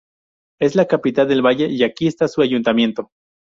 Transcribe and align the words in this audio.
Es 0.59 0.73
la 0.73 0.87
capital 0.87 1.27
del 1.27 1.43
valle 1.45 1.67
y 1.67 1.83
aquí 1.83 2.07
está 2.07 2.27
su 2.27 2.41
ayuntamiento. 2.41 3.11